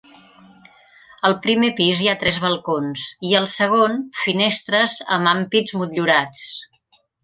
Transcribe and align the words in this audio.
Al 1.29 1.35
primer 1.43 1.69
pis 1.81 2.01
hi 2.05 2.09
ha 2.13 2.17
tres 2.25 2.41
balcons 2.47 3.05
i 3.33 3.37
al 3.43 3.49
segon, 3.59 3.97
finestres 4.25 5.01
amb 5.21 5.35
ampits 5.37 5.81
motllurats. 5.81 6.53